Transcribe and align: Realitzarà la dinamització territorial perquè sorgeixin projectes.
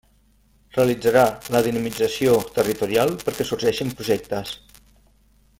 Realitzarà 0.77 1.25
la 1.55 1.61
dinamització 1.67 2.35
territorial 2.57 3.15
perquè 3.27 3.49
sorgeixin 3.51 3.97
projectes. 4.01 4.59